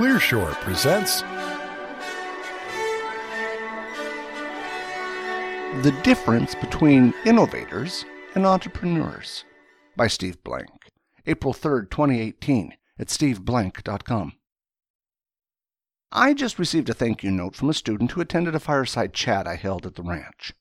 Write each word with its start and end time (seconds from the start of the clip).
Clearshore 0.00 0.54
presents 0.62 1.20
The 5.84 5.92
Difference 6.02 6.54
Between 6.54 7.12
Innovators 7.26 8.06
and 8.34 8.46
Entrepreneurs 8.46 9.44
by 9.98 10.06
Steve 10.06 10.42
Blank. 10.42 10.70
April 11.26 11.52
3rd, 11.52 11.90
2018 11.90 12.72
at 12.98 13.08
steveblank.com. 13.08 14.32
I 16.10 16.32
just 16.32 16.58
received 16.58 16.88
a 16.88 16.94
thank 16.94 17.22
you 17.22 17.30
note 17.30 17.54
from 17.54 17.68
a 17.68 17.74
student 17.74 18.12
who 18.12 18.22
attended 18.22 18.54
a 18.54 18.58
fireside 18.58 19.12
chat 19.12 19.46
I 19.46 19.56
held 19.56 19.84
at 19.84 19.96
the 19.96 20.02
ranch. 20.02 20.54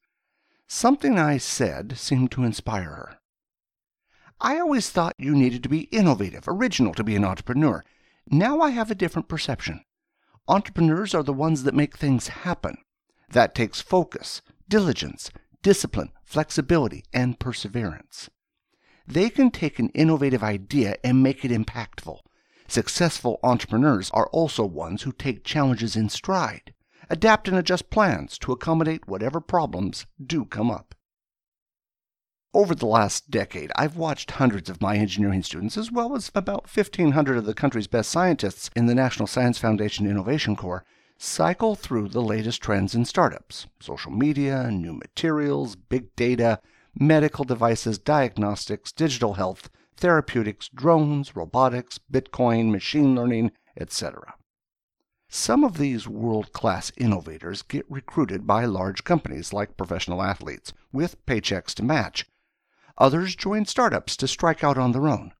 Something 0.68 1.18
I 1.18 1.38
said 1.38 1.98
seemed 1.98 2.32
to 2.32 2.44
inspire 2.44 2.84
her. 2.90 3.20
I 4.42 4.60
always 4.60 4.90
thought 4.90 5.16
you 5.18 5.34
needed 5.34 5.64
to 5.64 5.70
be 5.70 5.84
innovative, 5.94 6.44
original 6.46 6.94
to 6.96 7.06
be 7.06 7.16
an 7.16 7.24
entrepreneur. 7.24 7.86
Now 8.32 8.61
I 8.61 8.70
have 8.70 8.91
a 8.91 8.96
different 8.96 9.27
perception. 9.27 9.84
Entrepreneurs 10.48 11.16
are 11.16 11.23
the 11.23 11.34
ones 11.34 11.63
that 11.63 11.73
make 11.73 11.98
things 11.98 12.27
happen. 12.27 12.77
That 13.30 13.55
takes 13.55 13.81
focus, 13.81 14.44
diligence, 14.67 15.31
discipline, 15.63 16.12
flexibility, 16.23 17.04
and 17.12 17.40
perseverance. 17.40 18.30
They 19.07 19.31
can 19.31 19.49
take 19.49 19.80
an 19.80 19.90
innovative 19.90 20.44
idea 20.44 20.98
and 21.04 21.23
make 21.23 21.44
it 21.44 21.49
impactful. 21.49 22.20
Successful 22.68 23.40
entrepreneurs 23.41 24.12
are 24.12 24.27
also 24.27 24.63
ones 24.63 25.02
who 25.02 25.12
take 25.12 25.43
challenges 25.43 25.96
in 25.96 26.09
stride, 26.09 26.76
adapt 27.09 27.48
and 27.48 27.57
adjust 27.57 27.90
plans 27.90 28.38
to 28.38 28.52
accommodate 28.52 29.07
whatever 29.07 29.41
problems 29.41 30.05
do 30.23 30.46
come 30.46 30.70
up. 30.70 30.93
Over 32.52 32.73
the 32.73 32.88
last 32.88 33.30
decade, 33.30 33.71
I've 33.76 33.95
watched 33.95 34.31
hundreds 34.31 34.71
of 34.71 34.81
my 34.81 34.98
engineering 34.98 35.44
students, 35.44 35.77
as 35.77 35.91
well 35.91 36.16
as 36.16 36.31
about 36.34 36.63
1,500 36.76 37.38
of 37.38 37.45
the 37.45 37.53
country's 37.53 37.85
best 37.85 38.09
scientists 38.09 38.71
in 38.76 38.88
the 38.88 38.95
National 38.95 39.27
Science 39.27 39.59
Foundation 39.59 40.07
Innovation 40.07 40.55
Corps, 40.55 40.84
cycle 41.15 41.76
through 41.76 42.07
the 42.07 42.24
latest 42.24 42.59
trends 42.59 42.96
in 42.96 43.05
startups 43.05 43.68
social 43.79 44.12
media, 44.12 44.71
new 44.71 44.93
materials, 44.93 45.76
big 45.76 46.15
data, 46.15 46.59
medical 46.99 47.46
devices, 47.46 47.99
diagnostics, 47.99 48.91
digital 48.91 49.35
health, 49.35 49.70
therapeutics, 49.96 50.70
drones, 50.70 51.35
robotics, 51.35 51.99
Bitcoin, 52.12 52.71
machine 52.71 53.13
learning, 53.13 53.52
etc. 53.77 54.34
Some 55.31 55.63
of 55.63 55.77
these 55.77 56.07
world 56.07 56.52
class 56.52 56.91
innovators 56.98 57.62
get 57.62 57.85
recruited 57.87 58.48
by 58.48 58.65
large 58.65 59.04
companies 59.04 59.54
like 59.54 59.77
professional 59.77 60.24
athletes 60.24 60.74
with 60.91 61.24
paychecks 61.27 61.76
to 61.76 61.84
match 61.84 62.26
Others 63.00 63.36
join 63.36 63.66
startups 63.66 64.18
to 64.18 64.28
strike 64.28 64.64
out 64.64 64.78
on 64.78 64.92
their 64.92 65.08
own. 65.08 65.31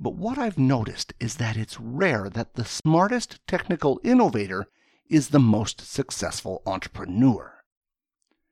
But 0.00 0.14
what 0.14 0.38
I've 0.38 0.58
noticed 0.58 1.12
is 1.20 1.36
that 1.36 1.56
it's 1.56 1.78
rare 1.78 2.30
that 2.30 2.54
the 2.54 2.64
smartest 2.64 3.38
technical 3.46 4.00
innovator 4.02 4.66
is 5.10 5.28
the 5.28 5.38
most 5.38 5.82
successful 5.82 6.62
entrepreneur. 6.64 7.62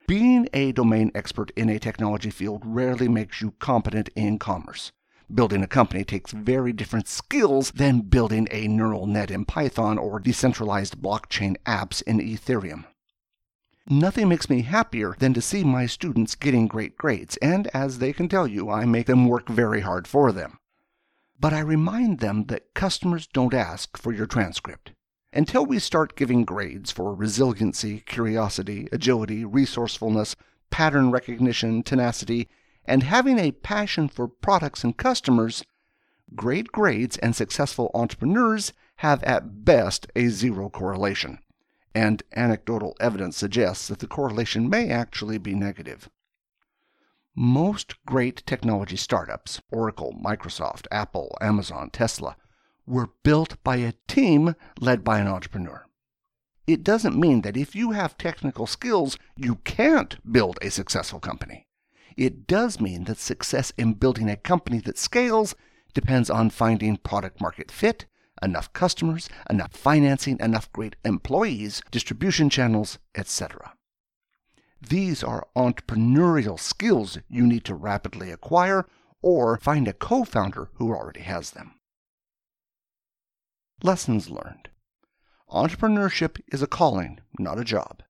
Being 0.06 0.48
a 0.53 0.72
domain 0.72 1.11
expert 1.14 1.53
in 1.56 1.70
a 1.70 1.78
technology 1.78 2.31
field 2.31 2.62
rarely 2.66 3.08
makes 3.08 3.41
you 3.41 3.53
competent 3.53 4.11
in 4.14 4.38
commerce. 4.38 4.92
Building 5.33 5.62
a 5.62 5.69
company 5.69 6.05
takes 6.05 6.33
very 6.33 6.72
different 6.72 7.08
skills 7.08 7.70
than 7.70 8.00
building 8.00 8.47
a 8.50 8.69
neural 8.69 9.06
net 9.06 9.31
in 9.31 9.44
Python 9.44 9.97
or 9.97 10.19
decentralized 10.19 10.98
blockchain 10.98 11.56
apps 11.64 12.03
in 12.03 12.19
Ethereum. 12.19 12.84
Nothing 13.88 14.28
makes 14.28 14.50
me 14.50 14.62
happier 14.62 15.16
than 15.18 15.32
to 15.32 15.40
see 15.40 15.64
my 15.64 15.86
students 15.86 16.34
getting 16.34 16.68
great 16.68 16.98
grades, 16.98 17.38
and 17.38 17.66
as 17.68 17.98
they 17.98 18.12
can 18.12 18.28
tell 18.28 18.46
you, 18.46 18.70
I 18.70 18.84
make 18.84 19.06
them 19.06 19.26
work 19.26 19.48
very 19.48 19.80
hard 19.80 20.06
for 20.06 20.32
them. 20.32 20.58
But 21.38 21.54
I 21.54 21.60
remind 21.60 22.18
them 22.18 22.44
that 22.46 22.74
customers 22.74 23.26
don't 23.26 23.54
ask 23.54 23.96
for 23.96 24.12
your 24.12 24.26
transcript. 24.26 24.92
Until 25.32 25.64
we 25.64 25.78
start 25.78 26.14
giving 26.14 26.44
grades 26.44 26.90
for 26.90 27.14
resiliency, 27.14 28.00
curiosity, 28.00 28.86
agility, 28.92 29.44
resourcefulness, 29.44 30.36
pattern 30.70 31.10
recognition, 31.10 31.82
tenacity, 31.82 32.48
and 32.84 33.02
having 33.02 33.38
a 33.38 33.52
passion 33.52 34.08
for 34.08 34.28
products 34.28 34.84
and 34.84 34.96
customers, 34.96 35.64
great 36.34 36.70
grades 36.70 37.16
and 37.19 37.34
successful 37.34 37.90
entrepreneurs 37.94 38.74
have 38.96 39.22
at 39.22 39.64
best 39.64 40.06
a 40.14 40.28
zero 40.28 40.69
correlation 40.69 41.38
and 41.94 42.22
anecdotal 42.34 42.96
evidence 43.00 43.36
suggests 43.36 43.88
that 43.88 43.98
the 43.98 44.06
correlation 44.06 44.68
may 44.68 44.90
actually 44.90 45.38
be 45.38 45.54
negative. 45.54 46.08
Most 47.34 47.94
great 48.06 48.42
technology 48.46 48.96
startups, 48.96 49.60
Oracle, 49.70 50.14
Microsoft, 50.22 50.86
Apple, 50.90 51.36
Amazon, 51.40 51.90
Tesla, 51.90 52.36
were 52.86 53.10
built 53.22 53.62
by 53.62 53.76
a 53.76 53.94
team 54.08 54.54
led 54.80 55.04
by 55.04 55.20
an 55.20 55.28
entrepreneur. 55.28 55.86
It 56.66 56.84
doesn't 56.84 57.18
mean 57.18 57.42
that 57.42 57.56
if 57.56 57.74
you 57.74 57.92
have 57.92 58.18
technical 58.18 58.66
skills, 58.66 59.16
you 59.36 59.56
can't 59.56 60.18
build 60.30 60.58
a 60.60 60.70
successful 60.70 61.20
company. 61.20 61.66
It 62.16 62.46
does 62.46 62.80
mean 62.80 63.04
that 63.04 63.18
success 63.18 63.72
in 63.78 63.94
building 63.94 64.28
a 64.28 64.36
company 64.36 64.78
that 64.80 64.98
scales 64.98 65.54
depends 65.94 66.30
on 66.30 66.50
finding 66.50 66.96
product 66.96 67.40
market 67.40 67.70
fit, 67.70 68.06
enough 68.42 68.72
customers, 68.72 69.28
enough 69.48 69.72
financing, 69.72 70.38
enough 70.40 70.72
great 70.72 70.96
employees, 71.04 71.82
distribution 71.90 72.50
channels, 72.50 72.98
etc. 73.14 73.74
These 74.80 75.22
are 75.22 75.46
entrepreneurial 75.54 76.58
skills 76.58 77.18
you 77.28 77.46
need 77.46 77.64
to 77.64 77.74
rapidly 77.74 78.30
acquire 78.30 78.86
or 79.22 79.58
find 79.58 79.86
a 79.86 79.92
co 79.92 80.24
founder 80.24 80.70
who 80.74 80.92
already 80.92 81.20
has 81.20 81.50
them. 81.50 81.74
Lessons 83.82 84.30
learned 84.30 84.68
Entrepreneurship 85.50 86.40
is 86.52 86.62
a 86.62 86.66
calling, 86.66 87.20
not 87.38 87.58
a 87.58 87.64
job. 87.64 88.02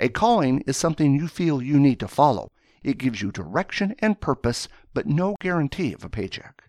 A 0.00 0.08
calling 0.08 0.62
is 0.66 0.76
something 0.76 1.14
you 1.14 1.28
feel 1.28 1.62
you 1.62 1.78
need 1.78 2.00
to 2.00 2.08
follow. 2.08 2.48
It 2.82 2.98
gives 2.98 3.20
you 3.20 3.30
direction 3.30 3.94
and 3.98 4.20
purpose, 4.20 4.68
but 4.94 5.06
no 5.06 5.36
guarantee 5.40 5.92
of 5.92 6.04
a 6.04 6.08
paycheck. 6.08 6.64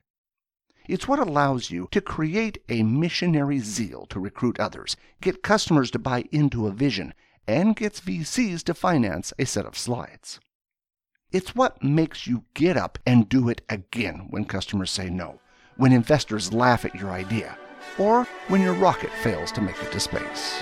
It's 0.87 1.07
what 1.07 1.19
allows 1.19 1.69
you 1.69 1.89
to 1.91 1.99
create 1.99 2.63
a 2.69 2.83
missionary 2.83 3.59
zeal 3.59 4.05
to 4.07 4.19
recruit 4.19 4.59
others, 4.59 4.95
get 5.21 5.43
customers 5.43 5.91
to 5.91 5.99
buy 5.99 6.25
into 6.31 6.65
a 6.65 6.71
vision, 6.71 7.13
and 7.45 7.75
gets 7.75 7.99
VCs 7.99 8.63
to 8.63 8.73
finance 8.73 9.33
a 9.37 9.45
set 9.45 9.65
of 9.65 9.77
slides. 9.77 10.39
It's 11.31 11.53
what 11.53 11.83
makes 11.83 12.25
you 12.25 12.45
get 12.53 12.77
up 12.77 12.99
and 13.05 13.27
do 13.27 13.49
it 13.49 13.61
again 13.67 14.27
when 14.29 14.45
customers 14.45 14.91
say 14.91 15.09
no, 15.09 15.41
when 15.75 15.91
investors 15.91 16.53
laugh 16.53 16.85
at 16.85 16.95
your 16.95 17.11
idea, 17.11 17.57
or 17.97 18.23
when 18.47 18.61
your 18.61 18.73
rocket 18.73 19.11
fails 19.21 19.51
to 19.53 19.61
make 19.61 19.81
it 19.83 19.91
to 19.91 19.99
space. 19.99 20.61